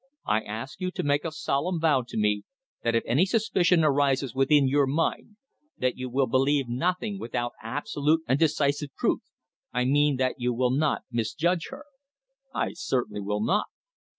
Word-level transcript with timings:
I 0.25 0.41
ask 0.41 0.81
you 0.81 0.89
to 0.95 1.03
make 1.03 1.23
a 1.23 1.31
solemn 1.31 1.79
vow 1.79 2.01
to 2.07 2.17
me 2.17 2.41
that 2.81 2.95
if 2.95 3.03
any 3.05 3.23
suspicion 3.23 3.83
arises 3.83 4.33
within 4.33 4.67
your 4.67 4.87
mind, 4.87 5.35
that 5.77 5.95
you 5.95 6.09
will 6.09 6.25
believe 6.25 6.67
nothing 6.67 7.19
without 7.19 7.53
absolute 7.61 8.23
and 8.27 8.39
decisive 8.39 8.95
proof. 8.95 9.21
I 9.71 9.85
mean 9.85 10.15
that 10.15 10.39
you 10.39 10.55
will 10.55 10.71
not 10.71 11.03
misjudge 11.11 11.67
her." 11.69 11.85
"I 12.51 12.73
certainly 12.73 13.21
will 13.21 13.43
not." 13.43 13.67